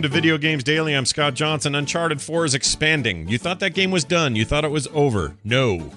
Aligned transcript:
Welcome 0.00 0.12
to 0.12 0.16
Video 0.16 0.38
Games 0.38 0.64
Daily. 0.64 0.94
I'm 0.94 1.04
Scott 1.04 1.34
Johnson. 1.34 1.74
Uncharted 1.74 2.22
4 2.22 2.46
is 2.46 2.54
expanding. 2.54 3.28
You 3.28 3.36
thought 3.36 3.60
that 3.60 3.74
game 3.74 3.90
was 3.90 4.02
done. 4.02 4.34
You 4.34 4.46
thought 4.46 4.64
it 4.64 4.70
was 4.70 4.88
over. 4.94 5.36
No. 5.44 5.90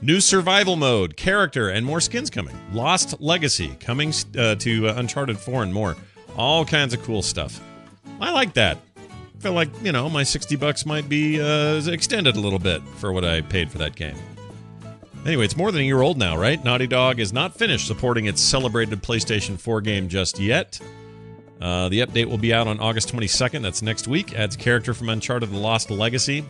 New 0.00 0.20
survival 0.20 0.76
mode, 0.76 1.16
character, 1.16 1.70
and 1.70 1.84
more 1.84 2.00
skins 2.00 2.30
coming. 2.30 2.56
Lost 2.72 3.20
Legacy 3.20 3.76
coming 3.80 4.12
uh, 4.38 4.54
to 4.54 4.86
uh, 4.86 4.94
Uncharted 4.94 5.40
4 5.40 5.64
and 5.64 5.74
more. 5.74 5.96
All 6.36 6.64
kinds 6.64 6.94
of 6.94 7.02
cool 7.02 7.20
stuff. 7.20 7.60
I 8.20 8.30
like 8.30 8.52
that. 8.54 8.78
I 8.96 9.40
feel 9.40 9.54
like, 9.54 9.70
you 9.82 9.90
know, 9.90 10.08
my 10.08 10.22
60 10.22 10.54
bucks 10.54 10.86
might 10.86 11.08
be 11.08 11.42
uh, 11.42 11.82
extended 11.90 12.36
a 12.36 12.40
little 12.40 12.60
bit 12.60 12.80
for 12.98 13.12
what 13.12 13.24
I 13.24 13.40
paid 13.40 13.72
for 13.72 13.78
that 13.78 13.96
game. 13.96 14.14
Anyway, 15.26 15.44
it's 15.44 15.56
more 15.56 15.72
than 15.72 15.80
a 15.80 15.84
year 15.84 16.00
old 16.00 16.16
now, 16.16 16.36
right? 16.36 16.62
Naughty 16.62 16.86
Dog 16.86 17.18
is 17.18 17.32
not 17.32 17.56
finished 17.56 17.88
supporting 17.88 18.26
its 18.26 18.40
celebrated 18.40 19.02
PlayStation 19.02 19.58
4 19.58 19.80
game 19.80 20.08
just 20.08 20.38
yet. 20.38 20.78
Uh, 21.60 21.88
the 21.88 22.00
update 22.00 22.26
will 22.26 22.38
be 22.38 22.54
out 22.54 22.66
on 22.66 22.80
August 22.80 23.12
22nd. 23.12 23.62
That's 23.62 23.82
next 23.82 24.08
week. 24.08 24.34
Adds 24.34 24.56
character 24.56 24.94
from 24.94 25.08
Uncharted: 25.10 25.50
The 25.50 25.58
Lost 25.58 25.90
Legacy, 25.90 26.44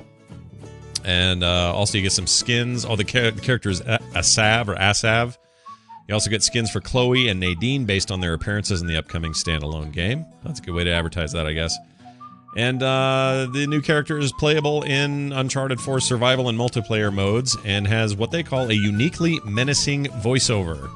and 1.04 1.42
uh, 1.42 1.74
also 1.74 1.98
you 1.98 2.02
get 2.02 2.12
some 2.12 2.26
skins. 2.26 2.84
Oh, 2.84 2.96
the, 2.96 3.04
char- 3.04 3.30
the 3.30 3.40
character 3.40 3.70
is 3.70 3.80
Asav 3.80 4.68
or 4.68 4.76
Asav. 4.76 5.36
You 6.08 6.14
also 6.14 6.30
get 6.30 6.42
skins 6.42 6.70
for 6.70 6.80
Chloe 6.80 7.28
and 7.28 7.38
Nadine 7.38 7.84
based 7.84 8.10
on 8.10 8.20
their 8.20 8.34
appearances 8.34 8.80
in 8.80 8.88
the 8.88 8.96
upcoming 8.96 9.32
standalone 9.32 9.92
game. 9.92 10.26
That's 10.44 10.58
a 10.58 10.62
good 10.62 10.74
way 10.74 10.82
to 10.84 10.90
advertise 10.90 11.32
that, 11.32 11.46
I 11.46 11.52
guess. 11.52 11.76
And 12.56 12.82
uh, 12.82 13.46
the 13.52 13.66
new 13.68 13.80
character 13.80 14.18
is 14.18 14.32
playable 14.32 14.82
in 14.82 15.32
Uncharted 15.32 15.80
4 15.80 16.00
survival 16.00 16.48
and 16.48 16.58
multiplayer 16.58 17.14
modes 17.14 17.56
and 17.64 17.86
has 17.86 18.16
what 18.16 18.32
they 18.32 18.42
call 18.42 18.68
a 18.70 18.74
uniquely 18.74 19.38
menacing 19.44 20.06
voiceover. 20.06 20.90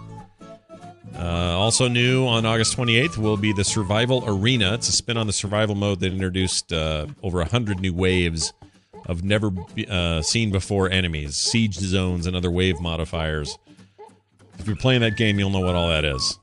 Uh, 1.24 1.56
also 1.56 1.88
new 1.88 2.26
on 2.26 2.44
August 2.44 2.76
28th 2.76 3.16
will 3.16 3.38
be 3.38 3.50
the 3.50 3.64
Survival 3.64 4.22
Arena. 4.26 4.74
It's 4.74 4.90
a 4.90 4.92
spin 4.92 5.16
on 5.16 5.26
the 5.26 5.32
survival 5.32 5.74
mode 5.74 6.00
that 6.00 6.12
introduced 6.12 6.70
uh, 6.70 7.06
over 7.22 7.38
100 7.38 7.80
new 7.80 7.94
waves 7.94 8.52
of 9.06 9.24
never 9.24 9.50
uh, 9.88 10.20
seen 10.20 10.50
before 10.50 10.90
enemies, 10.90 11.36
siege 11.36 11.76
zones, 11.76 12.26
and 12.26 12.36
other 12.36 12.50
wave 12.50 12.78
modifiers. 12.78 13.58
If 14.58 14.66
you're 14.66 14.76
playing 14.76 15.00
that 15.00 15.16
game, 15.16 15.38
you'll 15.38 15.48
know 15.48 15.60
what 15.60 15.74
all 15.74 15.88
that 15.88 16.04
is. 16.04 16.38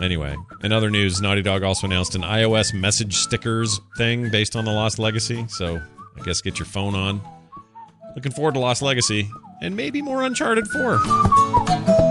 Anyway, 0.00 0.36
in 0.62 0.70
other 0.70 0.88
news, 0.88 1.20
Naughty 1.20 1.42
Dog 1.42 1.64
also 1.64 1.88
announced 1.88 2.14
an 2.14 2.22
iOS 2.22 2.72
message 2.72 3.16
stickers 3.16 3.80
thing 3.96 4.30
based 4.30 4.54
on 4.54 4.64
the 4.64 4.72
Lost 4.72 5.00
Legacy, 5.00 5.44
so 5.48 5.82
I 6.16 6.22
guess 6.22 6.40
get 6.40 6.60
your 6.60 6.66
phone 6.66 6.94
on. 6.94 7.20
Looking 8.14 8.30
forward 8.30 8.54
to 8.54 8.60
Lost 8.60 8.80
Legacy, 8.80 9.28
and 9.60 9.74
maybe 9.74 10.02
more 10.02 10.22
Uncharted 10.22 10.68
4. 10.68 12.05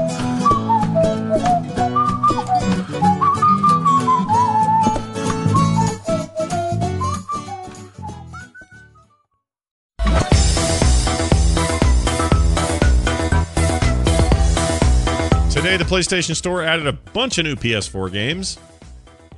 Today, 15.76 15.90
the 15.90 15.94
PlayStation 15.94 16.38
Store 16.38 16.64
added 16.64 16.88
a 16.88 16.94
bunch 16.94 17.38
of 17.38 17.44
new 17.44 17.58
PS4 17.58 18.10
games. 18.10 18.58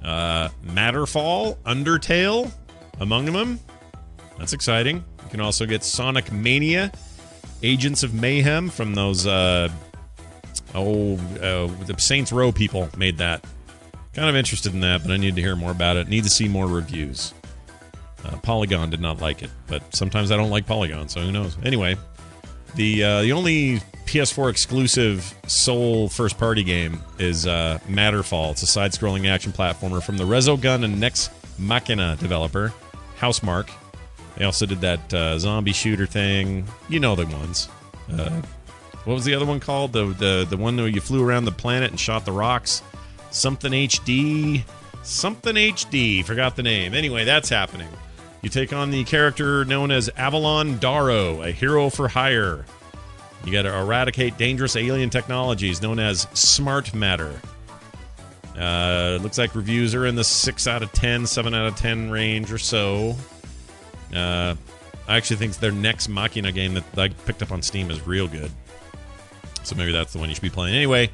Uh, 0.03 0.49
Matterfall, 0.67 1.57
Undertale, 1.66 2.52
among 2.99 3.25
them. 3.25 3.59
That's 4.38 4.53
exciting. 4.53 4.97
You 5.23 5.29
can 5.31 5.41
also 5.41 5.66
get 5.66 5.83
Sonic 5.83 6.31
Mania, 6.31 6.91
Agents 7.63 8.03
of 8.03 8.13
Mayhem 8.13 8.69
from 8.69 8.94
those, 8.94 9.25
uh, 9.25 9.69
oh, 10.75 11.16
uh, 11.41 11.85
the 11.85 11.95
Saints 11.97 12.31
Row 12.31 12.51
people 12.51 12.88
made 12.95 13.17
that. 13.17 13.44
Kind 14.13 14.29
of 14.29 14.35
interested 14.35 14.75
in 14.75 14.81
that, 14.81 15.01
but 15.01 15.09
I 15.09 15.17
need 15.17 15.35
to 15.38 15.41
hear 15.41 15.55
more 15.55 15.72
about 15.72 15.97
it. 15.97 16.07
Need 16.07 16.25
to 16.25 16.29
see 16.29 16.47
more 16.47 16.67
reviews. 16.67 17.33
Uh, 18.23 18.38
Polygon 18.44 18.91
did 18.91 19.01
not 19.01 19.19
like 19.19 19.41
it, 19.41 19.50
but 19.66 19.81
sometimes 19.95 20.31
I 20.31 20.38
don't 20.38 20.51
like 20.51 20.67
Polygon, 20.67 21.09
so 21.09 21.19
who 21.19 21.31
knows? 21.31 21.57
Anyway, 21.63 21.97
the 22.75 23.03
uh, 23.03 23.22
the 23.22 23.31
only 23.31 23.81
PS4 24.05 24.50
exclusive 24.50 25.33
sole 25.47 26.09
first 26.09 26.38
party 26.38 26.63
game 26.63 27.01
is 27.19 27.45
uh, 27.45 27.79
Matterfall. 27.88 28.51
It's 28.51 28.63
a 28.63 28.67
side 28.67 28.91
scrolling 28.91 29.28
action 29.28 29.51
platformer 29.51 30.01
from 30.01 30.17
the 30.17 30.23
Resogun 30.23 30.83
and 30.83 31.00
Nex 31.00 31.29
Machina 31.57 32.16
developer, 32.19 32.73
Housemarque. 33.19 33.69
They 34.38 34.45
also 34.45 34.66
did 34.66 34.81
that 34.81 35.13
uh, 35.13 35.39
zombie 35.39 35.73
shooter 35.73 36.06
thing. 36.06 36.66
You 36.89 37.00
know 37.00 37.16
the 37.16 37.25
ones. 37.25 37.69
Uh, 38.11 38.41
what 39.03 39.13
was 39.13 39.25
the 39.25 39.33
other 39.33 39.45
one 39.45 39.59
called? 39.59 39.94
The, 39.94 40.06
the 40.06 40.47
the 40.50 40.57
one 40.57 40.77
where 40.77 40.88
you 40.88 41.01
flew 41.01 41.27
around 41.27 41.45
the 41.45 41.51
planet 41.51 41.91
and 41.91 42.00
shot 42.00 42.25
the 42.25 42.31
rocks. 42.31 42.83
Something 43.31 43.72
HD. 43.72 44.63
Something 45.03 45.56
HD. 45.56 46.23
Forgot 46.23 46.56
the 46.56 46.63
name. 46.63 46.94
Anyway, 46.94 47.23
that's 47.23 47.50
happening. 47.50 47.89
You 48.42 48.50
take 48.50 48.72
on 48.72 48.92
the 48.92 49.03
character 49.03 49.66
known 49.66 49.92
as 49.92 50.09
Avalon 50.16 50.78
Darrow, 50.78 51.42
a 51.42 51.52
hero 51.52 51.90
for 51.90 52.08
hire. 52.08 52.66
You 53.46 53.52
got 53.52 53.64
to 53.64 53.75
eradicate 53.78 54.38
dangerous 54.38 54.75
alien 54.75 55.09
technologies 55.09 55.81
known 55.81 56.00
as 56.00 56.28
smart 56.34 56.94
matter. 56.94 57.40
Uh, 58.58 59.20
looks 59.22 59.38
like 59.38 59.53
reviews 59.56 59.94
are 59.94 60.06
in 60.06 60.16
the 60.16 60.24
6 60.24 60.68
out 60.68 60.81
of 60.81 60.92
10, 60.92 61.28
7 61.28 61.53
out 61.53 61.68
of 61.68 61.75
10 61.75 62.09
range 62.09 62.52
or 62.52 62.58
so. 62.58 63.16
Uh, 64.14 64.56
I 65.08 65.16
actually 65.18 65.38
think 65.38 65.56
their 65.58 65.72
Nex 65.72 66.09
Machina 66.09 66.52
game 66.52 66.74
that 66.74 66.84
I 66.98 67.09
picked 67.09 67.42
up 67.42 67.52
on 67.52 67.62
Steam 67.62 67.92
is 67.92 68.06
real 68.06 68.28
good. 68.28 68.52
So 69.64 69.75
maybe 69.75 69.92
that's 69.92 70.14
the 70.14 70.19
one 70.19 70.30
you 70.30 70.36
should 70.36 70.42
be 70.42 70.50
playing. 70.50 70.75
Anyway, 70.75 71.09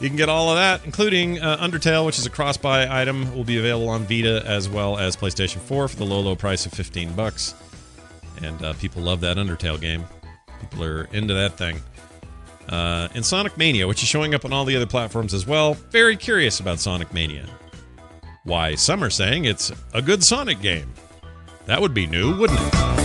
you 0.00 0.08
can 0.08 0.16
get 0.16 0.28
all 0.28 0.50
of 0.50 0.56
that, 0.56 0.84
including 0.84 1.40
uh, 1.40 1.56
Undertale, 1.58 2.04
which 2.04 2.18
is 2.18 2.26
a 2.26 2.30
cross-buy 2.30 2.86
item, 3.00 3.34
will 3.34 3.44
be 3.44 3.58
available 3.58 3.88
on 3.88 4.04
Vita 4.04 4.42
as 4.44 4.68
well 4.68 4.98
as 4.98 5.16
PlayStation 5.16 5.58
4 5.58 5.88
for 5.88 5.96
the 5.96 6.04
low, 6.04 6.20
low 6.20 6.36
price 6.36 6.66
of 6.66 6.72
15 6.72 7.14
bucks. 7.14 7.54
And 8.42 8.62
uh, 8.62 8.74
people 8.74 9.02
love 9.02 9.20
that 9.22 9.38
Undertale 9.38 9.80
game. 9.80 10.04
People 10.60 10.84
are 10.84 11.04
into 11.12 11.32
that 11.34 11.56
thing. 11.56 11.80
Uh, 12.68 13.08
and 13.14 13.24
Sonic 13.24 13.56
Mania, 13.56 13.86
which 13.86 14.02
is 14.02 14.08
showing 14.08 14.34
up 14.34 14.44
on 14.44 14.52
all 14.52 14.64
the 14.64 14.76
other 14.76 14.86
platforms 14.86 15.32
as 15.32 15.46
well. 15.46 15.74
Very 15.74 16.16
curious 16.16 16.60
about 16.60 16.78
Sonic 16.78 17.14
Mania. 17.14 17.46
Why, 18.44 18.74
some 18.74 19.02
are 19.02 19.10
saying 19.10 19.44
it's 19.44 19.72
a 19.94 20.02
good 20.02 20.22
Sonic 20.22 20.60
game. 20.60 20.92
That 21.66 21.80
would 21.80 21.94
be 21.94 22.06
new, 22.06 22.36
wouldn't 22.36 22.60
it? 22.60 22.95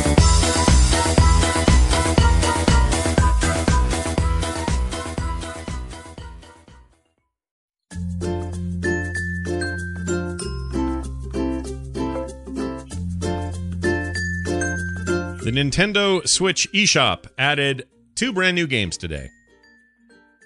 The 15.43 15.51
Nintendo 15.51 16.25
Switch 16.27 16.71
eShop 16.71 17.25
added 17.37 17.87
two 18.15 18.31
brand 18.31 18.55
new 18.55 18.67
games 18.67 18.95
today. 18.95 19.29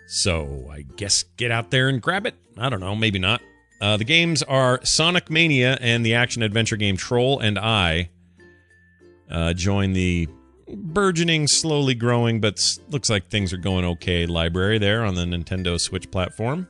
So 0.07 0.69
I 0.71 0.83
guess 0.95 1.23
get 1.37 1.51
out 1.51 1.69
there 1.69 1.89
and 1.89 2.01
grab 2.01 2.25
it. 2.25 2.35
I 2.57 2.69
don't 2.69 2.79
know, 2.79 2.95
maybe 2.95 3.19
not. 3.19 3.41
Uh, 3.81 3.97
the 3.97 4.05
games 4.05 4.41
are 4.43 4.79
Sonic 4.83 5.29
Mania 5.29 5.77
and 5.81 6.05
the 6.05 6.15
action 6.15 6.41
adventure 6.41 6.77
game 6.77 6.95
Troll 6.95 7.39
and 7.39 7.59
I. 7.59 8.09
Uh, 9.29 9.53
join 9.53 9.93
the 9.93 10.29
burgeoning, 10.67 11.47
slowly 11.47 11.93
growing, 11.93 12.39
but 12.39 12.59
looks 12.89 13.09
like 13.09 13.27
things 13.27 13.51
are 13.51 13.57
going 13.57 13.85
okay 13.85 14.25
library 14.25 14.77
there 14.77 15.03
on 15.03 15.15
the 15.15 15.25
Nintendo 15.25 15.79
Switch 15.79 16.09
platform. 16.09 16.67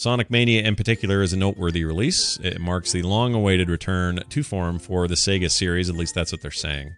Sonic 0.00 0.30
Mania, 0.30 0.62
in 0.62 0.76
particular, 0.76 1.20
is 1.20 1.34
a 1.34 1.36
noteworthy 1.36 1.84
release. 1.84 2.38
It 2.42 2.58
marks 2.58 2.90
the 2.90 3.02
long 3.02 3.34
awaited 3.34 3.68
return 3.68 4.20
to 4.30 4.42
form 4.42 4.78
for 4.78 5.06
the 5.06 5.14
Sega 5.14 5.50
series, 5.50 5.90
at 5.90 5.94
least 5.94 6.14
that's 6.14 6.32
what 6.32 6.40
they're 6.40 6.50
saying. 6.50 6.94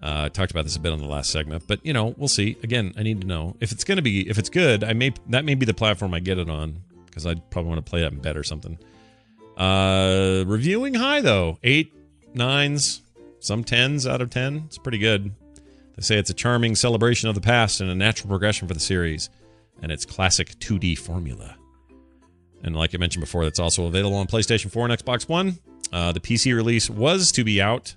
Uh, 0.00 0.26
I 0.26 0.28
talked 0.28 0.52
about 0.52 0.62
this 0.62 0.76
a 0.76 0.78
bit 0.78 0.92
on 0.92 1.00
the 1.00 1.08
last 1.08 1.32
segment, 1.32 1.64
but 1.66 1.84
you 1.84 1.92
know, 1.92 2.14
we'll 2.16 2.28
see. 2.28 2.56
Again, 2.62 2.94
I 2.96 3.02
need 3.02 3.22
to 3.22 3.26
know 3.26 3.56
if 3.58 3.72
it's 3.72 3.82
going 3.82 3.96
to 3.96 4.02
be 4.02 4.30
if 4.30 4.38
it's 4.38 4.50
good. 4.50 4.84
I 4.84 4.92
may 4.92 5.12
that 5.30 5.44
may 5.44 5.56
be 5.56 5.66
the 5.66 5.74
platform 5.74 6.14
I 6.14 6.20
get 6.20 6.38
it 6.38 6.48
on 6.48 6.80
because 7.06 7.26
I'd 7.26 7.50
probably 7.50 7.70
want 7.70 7.84
to 7.84 7.90
play 7.90 8.02
that 8.02 8.12
in 8.12 8.20
bed 8.20 8.36
or 8.36 8.44
something. 8.44 8.78
Uh, 9.56 10.44
reviewing 10.46 10.94
high 10.94 11.22
though, 11.22 11.58
eight 11.64 11.92
nines, 12.34 13.02
some 13.40 13.64
tens 13.64 14.06
out 14.06 14.20
of 14.20 14.30
ten. 14.30 14.62
It's 14.66 14.78
pretty 14.78 14.98
good. 14.98 15.32
They 15.96 16.02
say 16.02 16.18
it's 16.18 16.30
a 16.30 16.34
charming 16.34 16.76
celebration 16.76 17.28
of 17.28 17.34
the 17.34 17.40
past 17.40 17.80
and 17.80 17.90
a 17.90 17.96
natural 17.96 18.28
progression 18.28 18.68
for 18.68 18.74
the 18.74 18.80
series, 18.80 19.28
and 19.82 19.90
its 19.90 20.04
classic 20.04 20.50
2D 20.60 20.96
formula. 20.96 21.56
And 22.62 22.76
like 22.76 22.94
I 22.94 22.98
mentioned 22.98 23.22
before, 23.22 23.44
that's 23.44 23.58
also 23.58 23.86
available 23.86 24.16
on 24.16 24.26
PlayStation 24.26 24.70
4 24.70 24.86
and 24.86 24.98
Xbox 24.98 25.28
One. 25.28 25.58
Uh, 25.92 26.12
the 26.12 26.20
PC 26.20 26.54
release 26.54 26.88
was 26.88 27.32
to 27.32 27.44
be 27.44 27.60
out 27.60 27.94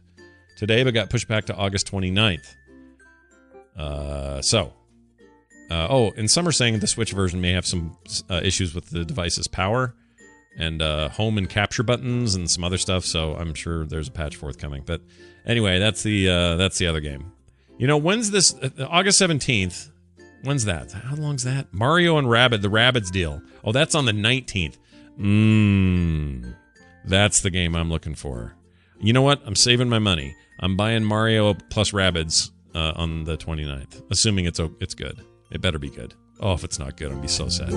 today, 0.57 0.83
but 0.83 0.93
got 0.93 1.09
pushed 1.09 1.27
back 1.27 1.45
to 1.45 1.55
August 1.55 1.89
29th. 1.91 2.55
Uh, 3.77 4.41
so, 4.41 4.73
uh, 5.69 5.87
oh, 5.89 6.11
and 6.17 6.29
some 6.29 6.47
are 6.47 6.51
saying 6.51 6.79
the 6.79 6.87
Switch 6.87 7.11
version 7.11 7.41
may 7.41 7.51
have 7.51 7.65
some 7.65 7.97
uh, 8.29 8.41
issues 8.43 8.73
with 8.73 8.89
the 8.89 9.05
device's 9.05 9.47
power 9.47 9.93
and 10.57 10.81
uh, 10.81 11.09
home 11.09 11.37
and 11.37 11.49
capture 11.49 11.83
buttons 11.83 12.35
and 12.35 12.49
some 12.49 12.63
other 12.63 12.77
stuff. 12.77 13.03
So 13.05 13.35
I'm 13.35 13.53
sure 13.53 13.85
there's 13.85 14.07
a 14.07 14.11
patch 14.11 14.35
forthcoming. 14.35 14.83
But 14.85 15.01
anyway, 15.45 15.79
that's 15.79 16.03
the 16.03 16.29
uh, 16.29 16.55
that's 16.55 16.77
the 16.77 16.87
other 16.87 17.01
game. 17.01 17.31
You 17.77 17.87
know, 17.87 17.97
when's 17.97 18.31
this? 18.31 18.55
August 18.79 19.19
17th. 19.21 19.91
When's 20.45 20.65
that? 20.65 20.91
How 20.91 21.15
long's 21.15 21.43
that? 21.43 21.73
Mario 21.73 22.19
and 22.19 22.27
Rabbids, 22.27 22.61
the 22.61 22.67
Rabbids 22.67 23.11
deal. 23.11 23.41
Oh, 23.63 23.71
that's 23.71 23.95
on 23.95 24.05
the 24.05 24.11
19th. 24.11 24.77
Mmm. 25.19 26.53
That's 27.03 27.41
the 27.41 27.49
game 27.49 27.75
I'm 27.75 27.89
looking 27.89 28.13
for. 28.13 28.55
You 28.99 29.11
know 29.11 29.23
what? 29.23 29.41
I'm 29.45 29.55
saving 29.55 29.89
my 29.89 29.97
money. 29.97 30.35
I'm 30.59 30.77
buying 30.77 31.03
Mario 31.03 31.55
plus 31.55 31.91
Rabbids 31.91 32.51
uh, 32.75 32.93
on 32.95 33.23
the 33.23 33.37
29th, 33.37 34.03
assuming 34.11 34.45
it's 34.45 34.59
it's 34.79 34.93
good. 34.93 35.19
It 35.49 35.61
better 35.61 35.79
be 35.79 35.89
good. 35.89 36.13
Oh, 36.39 36.53
if 36.53 36.63
it's 36.63 36.77
not 36.77 36.95
good, 36.95 37.11
I'll 37.11 37.19
be 37.19 37.27
so 37.27 37.49
sad. 37.49 37.71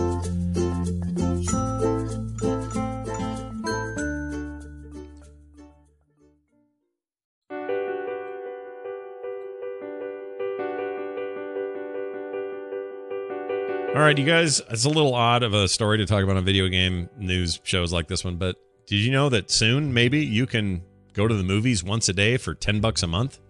All 13.98 14.04
right, 14.04 14.16
you 14.16 14.24
guys, 14.24 14.62
it's 14.70 14.84
a 14.84 14.88
little 14.88 15.12
odd 15.12 15.42
of 15.42 15.54
a 15.54 15.66
story 15.66 15.98
to 15.98 16.06
talk 16.06 16.22
about 16.22 16.36
on 16.36 16.44
video 16.44 16.68
game 16.68 17.10
news 17.18 17.58
shows 17.64 17.92
like 17.92 18.06
this 18.06 18.24
one, 18.24 18.36
but 18.36 18.54
did 18.86 18.98
you 18.98 19.10
know 19.10 19.28
that 19.28 19.50
soon 19.50 19.92
maybe 19.92 20.24
you 20.24 20.46
can 20.46 20.84
go 21.14 21.26
to 21.26 21.34
the 21.34 21.42
movies 21.42 21.82
once 21.82 22.08
a 22.08 22.12
day 22.12 22.36
for 22.36 22.54
10 22.54 22.80
bucks 22.80 23.02
a 23.02 23.08
month? 23.08 23.40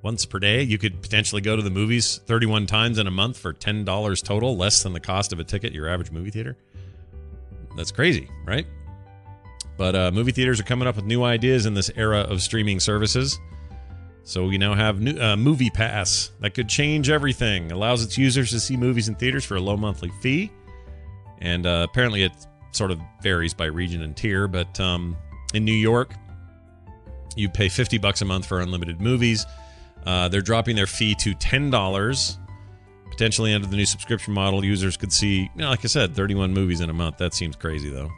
Once 0.00 0.24
per 0.26 0.38
day, 0.38 0.62
you 0.62 0.78
could 0.78 1.02
potentially 1.02 1.40
go 1.40 1.56
to 1.56 1.62
the 1.62 1.70
movies 1.70 2.20
31 2.24 2.66
times 2.66 2.98
in 2.98 3.08
a 3.08 3.10
month 3.10 3.36
for 3.36 3.52
$10 3.52 4.22
total, 4.22 4.56
less 4.56 4.84
than 4.84 4.92
the 4.92 5.00
cost 5.00 5.32
of 5.32 5.40
a 5.40 5.44
ticket 5.44 5.70
at 5.70 5.74
your 5.74 5.88
average 5.88 6.12
movie 6.12 6.30
theater. 6.30 6.56
That's 7.76 7.90
crazy, 7.90 8.30
right? 8.46 8.68
But 9.76 9.96
uh, 9.96 10.12
movie 10.12 10.30
theaters 10.30 10.60
are 10.60 10.64
coming 10.64 10.86
up 10.86 10.94
with 10.94 11.04
new 11.04 11.24
ideas 11.24 11.66
in 11.66 11.74
this 11.74 11.90
era 11.96 12.20
of 12.20 12.42
streaming 12.42 12.78
services. 12.78 13.40
So 14.24 14.46
we 14.46 14.56
now 14.56 14.74
have 14.74 15.00
new, 15.00 15.20
uh, 15.20 15.36
Movie 15.36 15.70
Pass 15.70 16.30
that 16.40 16.54
could 16.54 16.68
change 16.68 17.10
everything. 17.10 17.72
Allows 17.72 18.04
its 18.04 18.16
users 18.16 18.50
to 18.50 18.60
see 18.60 18.76
movies 18.76 19.08
in 19.08 19.16
theaters 19.16 19.44
for 19.44 19.56
a 19.56 19.60
low 19.60 19.76
monthly 19.76 20.10
fee, 20.20 20.50
and 21.40 21.66
uh, 21.66 21.86
apparently 21.90 22.22
it 22.22 22.32
sort 22.70 22.90
of 22.90 23.00
varies 23.22 23.52
by 23.52 23.66
region 23.66 24.02
and 24.02 24.16
tier. 24.16 24.46
But 24.46 24.78
um, 24.78 25.16
in 25.54 25.64
New 25.64 25.72
York, 25.72 26.14
you 27.36 27.48
pay 27.48 27.68
fifty 27.68 27.98
bucks 27.98 28.22
a 28.22 28.24
month 28.24 28.46
for 28.46 28.60
unlimited 28.60 29.00
movies. 29.00 29.44
Uh, 30.06 30.28
they're 30.28 30.40
dropping 30.40 30.76
their 30.76 30.86
fee 30.86 31.14
to 31.16 31.34
ten 31.34 31.70
dollars. 31.70 32.38
Potentially 33.10 33.52
under 33.52 33.66
the 33.66 33.76
new 33.76 33.84
subscription 33.84 34.32
model, 34.32 34.64
users 34.64 34.96
could 34.96 35.12
see, 35.12 35.40
you 35.42 35.50
know, 35.56 35.68
like 35.68 35.84
I 35.84 35.88
said, 35.88 36.14
thirty-one 36.14 36.54
movies 36.54 36.80
in 36.80 36.88
a 36.88 36.94
month. 36.94 37.18
That 37.18 37.34
seems 37.34 37.56
crazy, 37.56 37.90
though. 37.90 38.10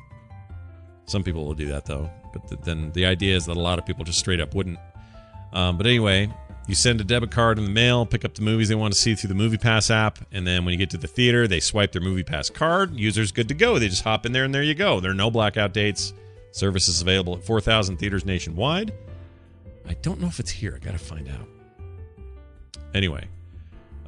Some 1.06 1.24
people 1.24 1.44
will 1.44 1.54
do 1.54 1.66
that, 1.68 1.84
though. 1.84 2.08
But 2.32 2.46
the, 2.48 2.56
then 2.56 2.92
the 2.92 3.06
idea 3.06 3.34
is 3.34 3.46
that 3.46 3.56
a 3.56 3.60
lot 3.60 3.78
of 3.78 3.86
people 3.86 4.04
just 4.04 4.20
straight 4.20 4.40
up 4.40 4.54
wouldn't 4.54 4.78
um, 5.54 5.76
but 5.76 5.86
anyway, 5.86 6.30
you 6.66 6.74
send 6.74 7.00
a 7.00 7.04
debit 7.04 7.30
card 7.30 7.58
in 7.58 7.64
the 7.64 7.70
mail, 7.70 8.04
pick 8.06 8.24
up 8.24 8.34
the 8.34 8.42
movies 8.42 8.68
they 8.68 8.74
want 8.74 8.92
to 8.94 8.98
see 8.98 9.14
through 9.14 9.28
the 9.28 9.34
Movie 9.34 9.58
Pass 9.58 9.90
app, 9.90 10.18
and 10.32 10.46
then 10.46 10.64
when 10.64 10.72
you 10.72 10.78
get 10.78 10.90
to 10.90 10.98
the 10.98 11.06
theater, 11.06 11.46
they 11.46 11.60
swipe 11.60 11.92
their 11.92 12.02
Movie 12.02 12.24
Pass 12.24 12.50
card. 12.50 12.94
User's 12.98 13.32
good 13.32 13.48
to 13.48 13.54
go. 13.54 13.78
They 13.78 13.88
just 13.88 14.02
hop 14.02 14.26
in 14.26 14.32
there 14.32 14.44
and 14.44 14.54
there 14.54 14.62
you 14.62 14.74
go. 14.74 15.00
There 15.00 15.10
are 15.10 15.14
no 15.14 15.30
blackout 15.30 15.72
dates. 15.72 16.12
Service 16.52 16.88
is 16.88 17.02
available 17.02 17.34
at 17.34 17.44
4,000 17.44 17.96
theaters 17.96 18.24
nationwide. 18.24 18.92
I 19.86 19.94
don't 19.94 20.20
know 20.20 20.28
if 20.28 20.40
it's 20.40 20.50
here. 20.50 20.78
I 20.80 20.84
got 20.84 20.92
to 20.92 20.98
find 20.98 21.28
out. 21.28 21.48
Anyway, 22.94 23.28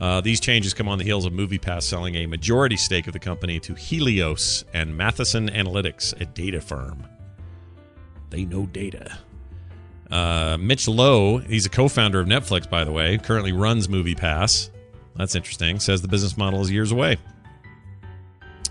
uh, 0.00 0.20
these 0.20 0.40
changes 0.40 0.72
come 0.72 0.88
on 0.88 0.98
the 0.98 1.04
heels 1.04 1.26
of 1.26 1.32
MoviePass 1.32 1.82
selling 1.82 2.14
a 2.14 2.26
majority 2.26 2.76
stake 2.76 3.06
of 3.06 3.12
the 3.12 3.18
company 3.18 3.58
to 3.60 3.74
Helios 3.74 4.64
and 4.72 4.96
Matheson 4.96 5.50
Analytics, 5.50 6.18
a 6.20 6.24
data 6.24 6.60
firm. 6.60 7.06
They 8.30 8.44
know 8.44 8.66
data. 8.66 9.18
Uh, 10.10 10.56
Mitch 10.60 10.86
Lowe, 10.86 11.38
he's 11.38 11.66
a 11.66 11.68
co-founder 11.68 12.20
of 12.20 12.26
Netflix, 12.26 12.68
by 12.68 12.84
the 12.84 12.92
way, 12.92 13.18
currently 13.18 13.52
runs 13.52 13.88
Movie 13.88 14.14
Pass. 14.14 14.70
That's 15.16 15.34
interesting. 15.34 15.80
Says 15.80 16.02
the 16.02 16.08
business 16.08 16.36
model 16.36 16.60
is 16.60 16.70
years 16.70 16.92
away. 16.92 17.16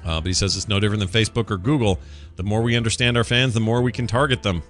Uh, 0.05 0.21
but 0.21 0.27
he 0.27 0.33
says 0.33 0.55
it's 0.55 0.67
no 0.67 0.79
different 0.79 0.99
than 0.99 1.09
Facebook 1.09 1.49
or 1.49 1.57
Google. 1.57 1.99
The 2.35 2.43
more 2.43 2.61
we 2.61 2.75
understand 2.75 3.17
our 3.17 3.23
fans, 3.23 3.53
the 3.53 3.59
more 3.59 3.81
we 3.81 3.91
can 3.91 4.07
target 4.07 4.43
them. 4.43 4.61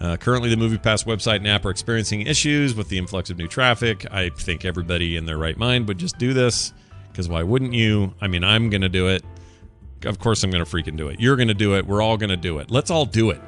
Uh, 0.00 0.16
currently, 0.16 0.48
the 0.48 0.56
Movie 0.56 0.78
Pass 0.78 1.04
website 1.04 1.36
and 1.36 1.48
app 1.48 1.64
are 1.64 1.70
experiencing 1.70 2.22
issues 2.22 2.74
with 2.74 2.88
the 2.88 2.98
influx 2.98 3.30
of 3.30 3.38
new 3.38 3.48
traffic. 3.48 4.06
I 4.12 4.30
think 4.30 4.64
everybody 4.64 5.16
in 5.16 5.26
their 5.26 5.38
right 5.38 5.56
mind 5.56 5.88
would 5.88 5.98
just 5.98 6.18
do 6.18 6.32
this 6.32 6.72
because 7.10 7.28
why 7.28 7.42
wouldn't 7.42 7.74
you? 7.74 8.14
I 8.20 8.28
mean, 8.28 8.44
I'm 8.44 8.70
going 8.70 8.82
to 8.82 8.88
do 8.88 9.08
it. 9.08 9.24
Of 10.04 10.20
course, 10.20 10.44
I'm 10.44 10.50
going 10.52 10.64
to 10.64 10.70
freaking 10.70 10.96
do 10.96 11.08
it. 11.08 11.18
You're 11.20 11.36
going 11.36 11.48
to 11.48 11.54
do 11.54 11.74
it. 11.74 11.84
We're 11.84 12.00
all 12.00 12.16
going 12.16 12.30
to 12.30 12.36
do 12.36 12.58
it. 12.58 12.70
Let's 12.70 12.90
all 12.90 13.04
do 13.04 13.30
it. 13.30 13.40